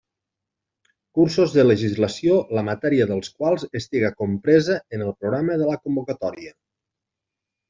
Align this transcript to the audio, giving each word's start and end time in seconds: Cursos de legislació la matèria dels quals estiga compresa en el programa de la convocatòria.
Cursos 1.17 1.51
de 1.57 1.65
legislació 1.65 2.37
la 2.59 2.63
matèria 2.69 3.07
dels 3.11 3.29
quals 3.41 3.67
estiga 3.81 4.11
compresa 4.23 4.79
en 4.99 5.05
el 5.11 5.15
programa 5.21 5.61
de 5.63 5.69
la 5.73 5.79
convocatòria. 5.85 6.57